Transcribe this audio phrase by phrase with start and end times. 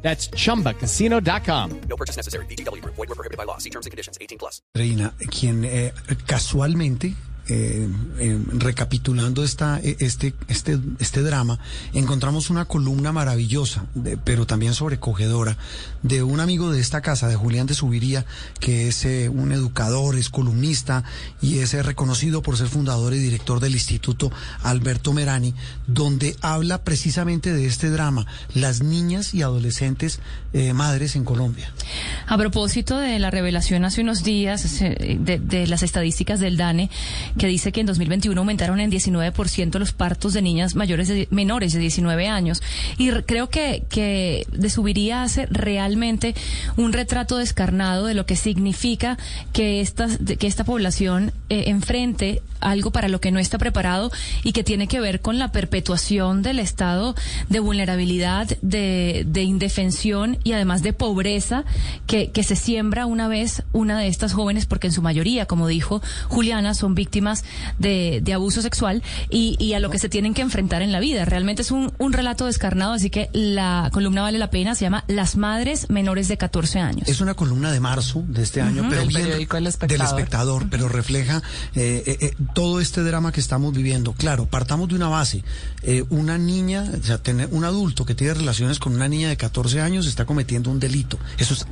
[0.00, 1.80] That's chumbacasino.com.
[1.88, 2.46] No purchase necessary.
[2.46, 2.82] BGW.
[2.82, 3.58] Void were prohibited by law.
[3.58, 4.16] See terms and conditions.
[4.20, 4.62] 18 plus.
[4.74, 5.92] Reina, quien eh,
[6.26, 7.14] casualmente,
[7.48, 7.88] eh,
[8.18, 11.58] eh, recapitulando esta, eh, este, este, este drama,
[11.94, 13.86] encontramos una columna maravillosa,
[14.24, 15.56] pero también sobrecogedora,
[16.02, 18.26] de un amigo de esta casa, de Julián de Subiría,
[18.60, 21.04] que es eh, un educador, es columnista
[21.40, 24.30] y es reconocido por ser fundador y director del Instituto
[24.62, 25.54] Alberto Merani,
[25.86, 30.20] donde habla precisamente de este drama, las niñas y adolescentes
[30.74, 31.72] madres en Colombia.
[32.26, 36.90] A propósito de la revelación hace unos días de las estadísticas del DANE,
[37.38, 41.72] que dice que en 2021 aumentaron en 19% los partos de niñas mayores de, menores
[41.72, 42.62] de 19 años.
[42.98, 46.34] Y re- creo que, que de subiría hace realmente
[46.76, 49.16] un retrato descarnado de lo que significa
[49.52, 54.10] que esta, de- que esta población eh, enfrente algo para lo que no está preparado
[54.42, 57.14] y que tiene que ver con la perpetuación del estado
[57.48, 61.64] de vulnerabilidad, de, de indefensión y además de pobreza
[62.08, 65.68] que, que se siembra una vez una de estas jóvenes, porque en su mayoría, como
[65.68, 67.27] dijo Juliana, son víctimas
[67.78, 71.00] de, de abuso sexual y, y a lo que se tienen que enfrentar en la
[71.00, 71.24] vida.
[71.24, 75.04] Realmente es un, un relato descarnado, así que la columna vale la pena, se llama
[75.08, 77.08] Las Madres Menores de 14 años.
[77.08, 80.06] Es una columna de marzo de este año, pero Del bien- periódico El del Espectador.
[80.18, 81.42] espectador, pero refleja
[81.74, 84.12] eh, eh, eh, todo este drama que estamos viviendo.
[84.12, 85.42] Claro, partamos de una base.
[85.82, 89.36] Eh, una niña, o sea, tener un adulto que tiene relaciones con una niña de
[89.36, 91.18] 14 años está cometiendo un delito.
[91.38, 91.66] Eso es,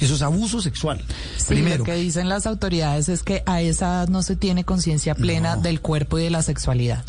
[0.00, 1.02] eso es abuso sexual.
[1.36, 1.78] Sí, Primero.
[1.78, 5.56] lo que dicen las autoridades es que a esa edad no se tiene conciencia plena
[5.56, 5.62] No.
[5.62, 7.04] del cuerpo y de la sexualidad.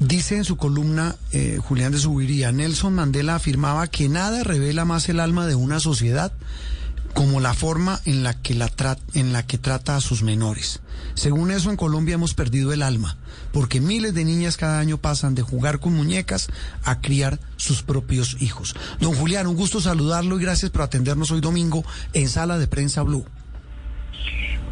[0.00, 5.08] Dice en su columna eh, Julián de Subiría, Nelson Mandela afirmaba que nada revela más
[5.08, 6.32] el alma de una sociedad
[7.14, 8.70] como la forma en la que la
[9.14, 10.80] en la que trata a sus menores.
[11.14, 13.16] Según eso en Colombia hemos perdido el alma,
[13.52, 16.46] porque miles de niñas cada año pasan de jugar con muñecas
[16.84, 18.76] a criar sus propios hijos.
[19.00, 23.02] Don Julián, un gusto saludarlo y gracias por atendernos hoy domingo en Sala de Prensa
[23.02, 23.24] Blue.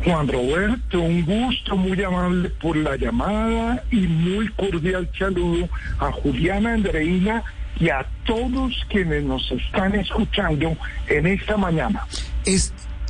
[0.07, 5.69] Juan Roberto, un gusto muy amable por la llamada y muy cordial saludo
[5.99, 7.43] a Juliana Andreina
[7.81, 10.77] y a todos quienes nos están escuchando
[11.09, 12.07] en esta mañana.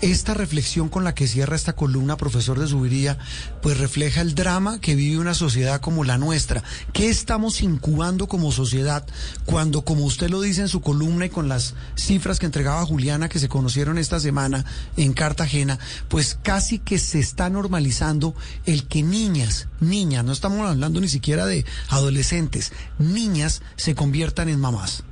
[0.01, 3.19] Esta reflexión con la que cierra esta columna, profesor de Subiría,
[3.62, 6.62] pues refleja el drama que vive una sociedad como la nuestra.
[6.93, 9.07] ¿Qué estamos incubando como sociedad
[9.45, 13.29] cuando, como usted lo dice en su columna y con las cifras que entregaba Juliana
[13.29, 14.65] que se conocieron esta semana
[14.97, 18.34] en Cartagena, pues casi que se está normalizando
[18.65, 24.61] el que niñas, niñas, no estamos hablando ni siquiera de adolescentes, niñas se conviertan en
[24.61, 25.05] mamás?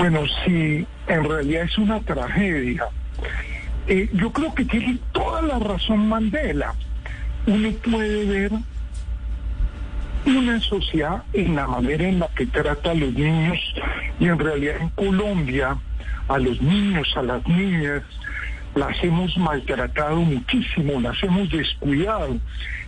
[0.00, 2.86] Bueno, sí, en realidad es una tragedia.
[3.86, 6.72] Eh, yo creo que tiene toda la razón Mandela.
[7.46, 8.52] Uno puede ver
[10.24, 13.58] una sociedad en la manera en la que trata a los niños
[14.18, 15.76] y en realidad en Colombia
[16.28, 18.02] a los niños, a las niñas,
[18.74, 22.38] las hemos maltratado muchísimo, las hemos descuidado.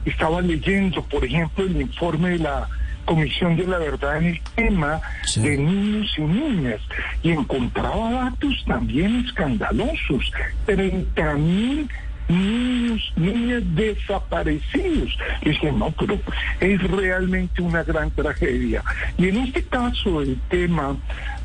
[0.06, 2.68] Estaba leyendo, por ejemplo, el informe de la
[3.04, 5.40] Comisión de la Verdad en el tema Sí.
[5.42, 6.80] de niños y niñas
[7.22, 10.32] y encontraba datos también escandalosos.
[10.66, 11.88] 30 mil
[12.28, 15.16] niños, niñas desaparecidos.
[15.42, 16.18] Y dije, no, pero
[16.60, 18.82] es realmente una gran tragedia.
[19.18, 20.96] Y en este caso, el tema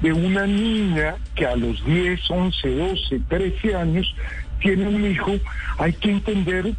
[0.02, 4.16] de una niña que a los 10, 11, 12, 13 años
[4.60, 5.34] tiene un hijo,
[5.78, 6.74] hay que entender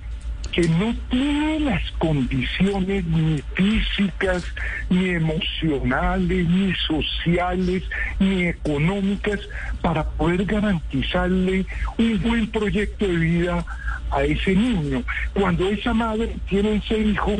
[0.52, 4.44] que no tiene las condiciones ni físicas,
[4.90, 7.82] ni emocionales, ni sociales,
[8.18, 9.40] ni económicas
[9.82, 11.66] para poder garantizarle
[11.98, 13.64] un buen proyecto de vida
[14.10, 15.02] a ese niño.
[15.34, 17.36] Cuando esa madre tiene ese hijo,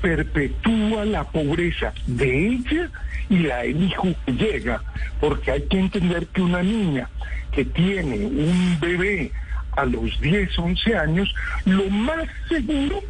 [0.00, 2.90] perpetúa la pobreza de ella
[3.30, 4.82] y la del hijo que llega,
[5.20, 7.08] porque hay que entender que una niña
[7.52, 9.32] que tiene un bebé
[9.78, 11.34] a los 10, 11 años,
[11.64, 13.00] lo más seguro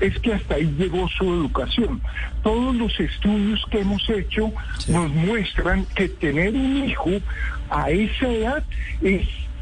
[0.00, 2.00] es que hasta ahí llegó su educación.
[2.42, 4.52] Todos los estudios que hemos hecho
[4.88, 7.10] nos muestran que tener un hijo
[7.70, 8.64] a esa edad
[9.02, 9.26] es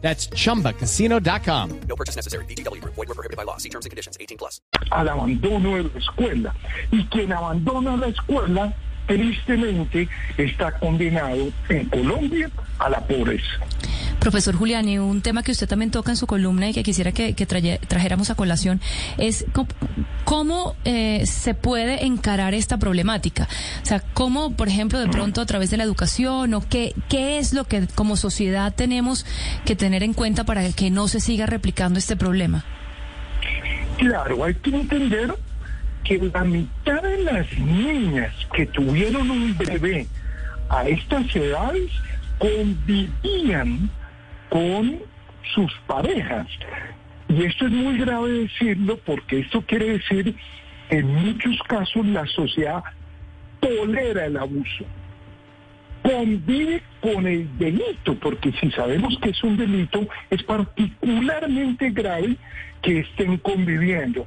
[0.00, 1.80] That's chumbacasino.com.
[1.88, 2.44] No purchase necessary.
[2.46, 2.94] VGW Group.
[2.94, 3.56] Void were prohibited by law.
[3.56, 4.16] See terms and conditions.
[4.20, 4.60] 18 plus.
[4.90, 6.54] al abandono de la escuela.
[6.90, 8.74] Y quien abandona la escuela,
[9.06, 13.58] tristemente, está condenado en Colombia a la pobreza.
[14.20, 17.12] Profesor Julián, y un tema que usted también toca en su columna y que quisiera
[17.12, 18.80] que, que traye- trajéramos a colación
[19.18, 19.68] es cómo,
[20.24, 23.46] cómo, eh, se puede encarar esta problemática.
[23.82, 27.38] O sea, cómo, por ejemplo, de pronto a través de la educación o qué, qué
[27.38, 29.24] es lo que como sociedad tenemos
[29.64, 32.64] que tener en cuenta para que no se siga replicando este problema.
[33.98, 35.34] Claro, hay que entender
[36.02, 40.06] que la mitad de las niñas que tuvieron un bebé
[40.68, 41.90] a estas edades
[42.38, 43.88] convivían
[44.48, 45.00] con
[45.54, 46.46] sus parejas.
[47.28, 50.34] Y esto es muy grave decirlo porque esto quiere decir
[50.88, 52.82] que en muchos casos la sociedad
[53.60, 54.84] tolera el abuso
[56.06, 62.36] convive con el delito, porque si sabemos que es un delito, es particularmente grave
[62.82, 64.26] que estén conviviendo.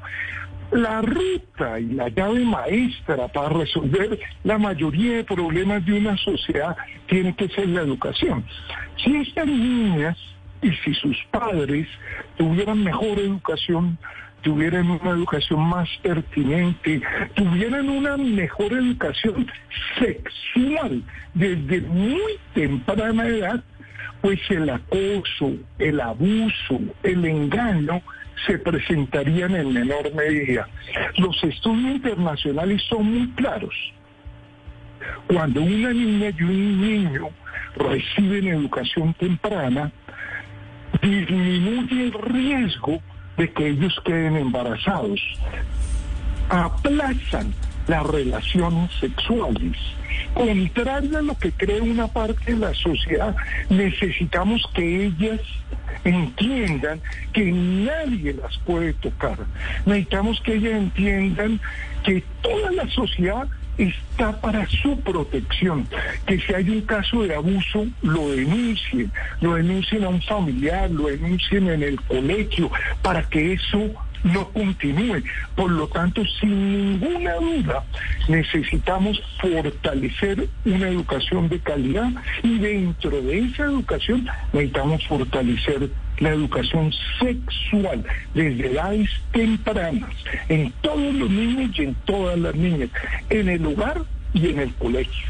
[0.71, 6.77] La ruta y la llave maestra para resolver la mayoría de problemas de una sociedad
[7.07, 8.45] tiene que ser la educación.
[9.03, 10.17] Si estas niñas
[10.61, 11.87] y si sus padres
[12.37, 13.97] tuvieran mejor educación,
[14.41, 17.01] tuvieran una educación más pertinente,
[17.33, 19.47] tuvieran una mejor educación
[19.97, 22.21] sexual desde muy
[22.53, 23.63] temprana edad,
[24.21, 28.01] pues el acoso, el abuso, el engaño
[28.45, 30.67] se presentarían en menor medida.
[31.17, 33.73] Los estudios internacionales son muy claros.
[35.27, 37.29] Cuando una niña y un niño
[37.75, 39.91] reciben educación temprana,
[41.01, 43.01] disminuye el riesgo
[43.37, 45.21] de que ellos queden embarazados.
[46.49, 47.53] Aplazan
[47.87, 49.77] las relaciones sexuales.
[50.33, 53.35] Contrario a lo que cree una parte de la sociedad,
[53.69, 55.41] necesitamos que ellas
[56.03, 57.01] entiendan
[57.33, 59.37] que nadie las puede tocar.
[59.85, 61.59] Necesitamos que ellas entiendan
[62.03, 63.47] que toda la sociedad
[63.77, 65.87] está para su protección.
[66.25, 69.11] Que si hay un caso de abuso, lo denuncien,
[69.41, 72.69] lo denuncien a un familiar, lo denuncien en el colegio,
[73.01, 73.91] para que eso
[74.23, 75.23] no continúe.
[75.55, 77.83] Por lo tanto, sin ninguna duda,
[78.27, 82.11] necesitamos fortalecer una educación de calidad
[82.43, 85.89] y dentro de esa educación necesitamos fortalecer
[86.19, 90.09] la educación sexual desde edades tempranas
[90.49, 92.89] en todos los niños y en todas las niñas,
[93.29, 94.01] en el hogar
[94.33, 95.27] y en el colegio.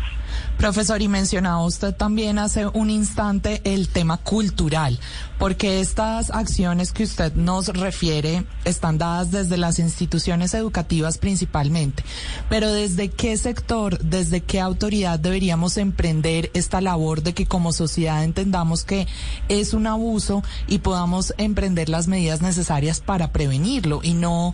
[0.58, 5.00] Profesor, y mencionaba usted también hace un instante el tema cultural,
[5.38, 12.04] porque estas acciones que usted nos refiere están dadas desde las instituciones educativas principalmente,
[12.50, 18.24] pero ¿desde qué sector, desde qué autoridad deberíamos emprender esta labor de que como sociedad
[18.24, 19.08] entendamos que
[19.48, 24.54] es un abuso y podamos emprender las medidas necesarias para prevenirlo y no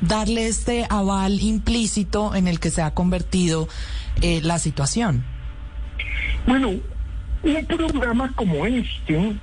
[0.00, 3.68] darle este aval implícito en el que se ha convertido
[4.22, 5.15] eh, la situación?
[6.46, 6.74] Bueno,
[7.42, 9.36] un programa como este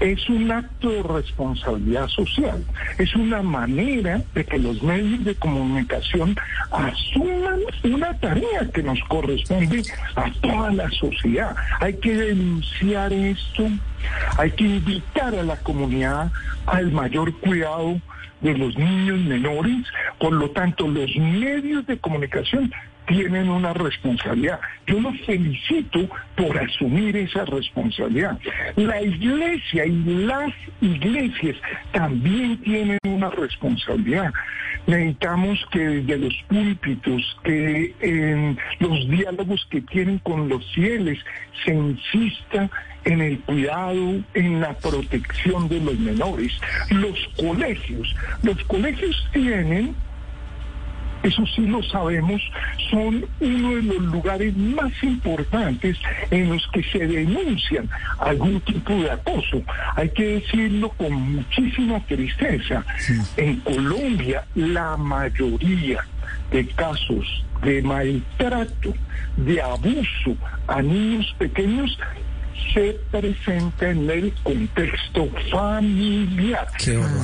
[0.00, 2.64] es un acto de responsabilidad social,
[2.98, 6.36] es una manera de que los medios de comunicación
[6.70, 9.82] asuman una tarea que nos corresponde
[10.16, 11.56] a toda la sociedad.
[11.80, 13.68] Hay que denunciar esto,
[14.36, 16.30] hay que invitar a la comunidad
[16.66, 18.00] al mayor cuidado
[18.40, 19.86] de los niños menores,
[20.24, 22.72] por lo tanto los medios de comunicación
[23.06, 24.58] tienen una responsabilidad.
[24.86, 28.38] Yo los felicito por asumir esa responsabilidad.
[28.76, 29.92] La iglesia y
[30.24, 30.50] las
[30.80, 31.58] iglesias
[31.92, 34.32] también tienen una responsabilidad.
[34.86, 41.18] Necesitamos que desde los púlpitos, que en los diálogos que tienen con los fieles,
[41.66, 42.70] se insista
[43.04, 46.50] en el cuidado, en la protección de los menores.
[46.88, 49.94] Los colegios, los colegios tienen
[51.24, 52.40] eso sí lo sabemos,
[52.90, 55.96] son uno de los lugares más importantes
[56.30, 57.88] en los que se denuncian
[58.18, 59.62] algún tipo de acoso.
[59.96, 62.84] Hay que decirlo con muchísima tristeza.
[63.38, 66.04] En Colombia, la mayoría
[66.50, 68.92] de casos de maltrato,
[69.38, 71.98] de abuso a niños pequeños
[72.72, 76.66] se presenta en el contexto familiar.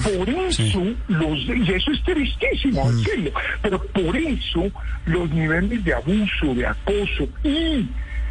[0.02, 0.96] Por eso, Sí.
[1.08, 3.32] los, y eso es tristísimo decirlo,
[3.62, 4.70] pero por eso
[5.06, 7.86] los niveles de abuso, de acoso y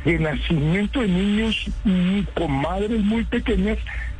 [0.05, 3.77] de nacimiento de niños mm, con madres muy pequeñas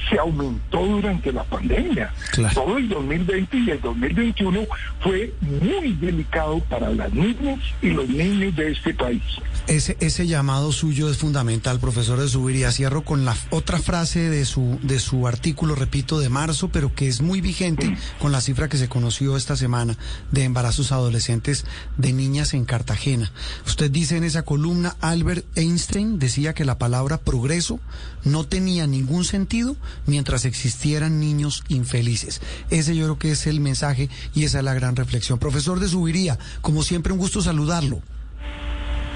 [0.10, 2.13] se aumentó durante la pandemia.
[2.32, 2.53] Claro.
[2.53, 4.65] Todo el 2020 y el 2021
[5.01, 9.22] fue muy delicado para las niñas y los niños de este país.
[9.68, 12.72] Ese, ese llamado suyo es fundamental, profesor de Subiría.
[12.72, 17.08] Cierro con la otra frase de su, de su artículo, repito, de marzo, pero que
[17.08, 19.98] es muy vigente con la cifra que se conoció esta semana
[20.32, 21.65] de embarazos adolescentes
[21.98, 23.32] de niñas en Cartagena.
[23.68, 27.79] Usted dice en esa columna, Albert Einstein decía que la palabra progreso
[28.24, 32.41] no tenía ningún sentido mientras existieran niños infelices.
[32.69, 35.39] Ese yo creo que es el mensaje y esa es la gran reflexión.
[35.39, 38.01] Profesor de Subiría, como siempre, un gusto saludarlo.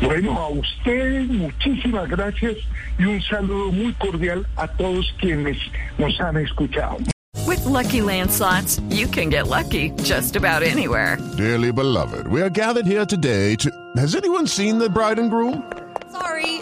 [0.01, 2.55] Bueno, a ustedes muchísimas gracias
[2.99, 5.57] y un saludo muy cordial a todos quienes
[5.97, 6.97] nos han escuchado.
[7.47, 11.17] With Lucky Land slots, you can get lucky just about anywhere.
[11.37, 13.69] Dearly beloved, we are gathered here today to.
[13.97, 15.63] Has anyone seen the bride and groom?
[16.11, 16.61] Sorry,